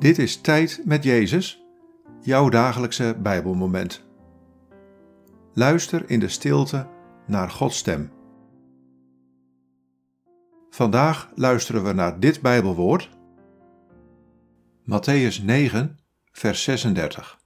[0.00, 1.64] Dit is Tijd met Jezus,
[2.20, 4.04] jouw dagelijkse Bijbelmoment.
[5.54, 6.88] Luister in de stilte
[7.26, 8.12] naar Gods stem.
[10.70, 13.10] Vandaag luisteren we naar dit Bijbelwoord,
[14.82, 15.98] Matthäus 9,
[16.32, 17.40] vers 36.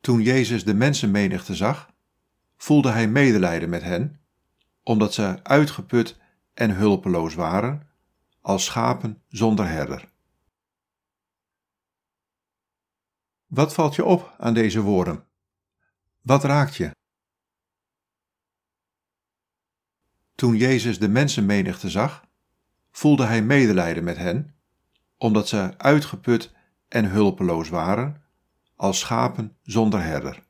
[0.00, 1.90] Toen Jezus de mensenmenigte zag,
[2.56, 4.20] voelde hij medelijden met hen,
[4.82, 6.18] omdat ze uitgeput
[6.54, 7.92] en hulpeloos waren
[8.44, 10.08] als schapen zonder herder.
[13.46, 15.26] Wat valt je op aan deze woorden?
[16.20, 16.90] Wat raakt je?
[20.34, 22.24] Toen Jezus de mensenmenigte zag,
[22.90, 24.54] voelde hij medelijden met hen,
[25.16, 26.52] omdat ze uitgeput
[26.88, 28.24] en hulpeloos waren,
[28.76, 30.42] als schapen zonder herder.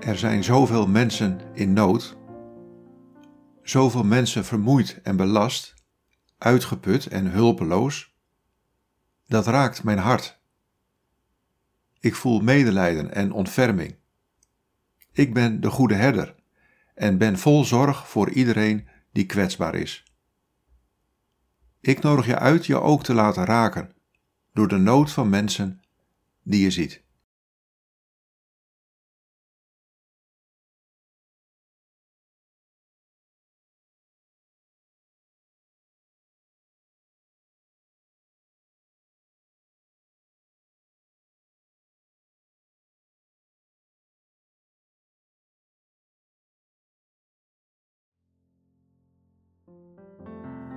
[0.00, 2.16] Er zijn zoveel mensen in nood,
[3.62, 5.74] zoveel mensen vermoeid en belast,
[6.38, 8.16] uitgeput en hulpeloos.
[9.26, 10.40] Dat raakt mijn hart.
[12.00, 13.96] Ik voel medelijden en ontferming.
[15.12, 16.34] Ik ben de goede herder
[16.94, 20.12] en ben vol zorg voor iedereen die kwetsbaar is.
[21.80, 23.92] Ik nodig je uit je ook te laten raken
[24.52, 25.80] door de nood van mensen
[26.42, 27.06] die je ziet.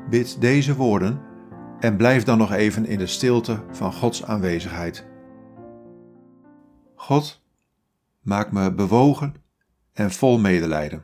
[0.09, 1.30] Bid deze woorden
[1.81, 5.05] en blijf dan nog even in de stilte van Gods aanwezigheid.
[6.95, 7.43] God,
[8.21, 9.35] maak me bewogen
[9.93, 11.03] en vol medelijden.